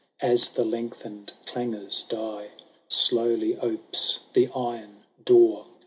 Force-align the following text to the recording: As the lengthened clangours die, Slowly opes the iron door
As 0.23 0.47
the 0.49 0.63
lengthened 0.63 1.33
clangours 1.45 2.01
die, 2.01 2.47
Slowly 2.87 3.55
opes 3.59 4.21
the 4.33 4.47
iron 4.51 5.03
door 5.23 5.67